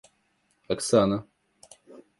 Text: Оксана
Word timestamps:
Оксана 0.73 1.17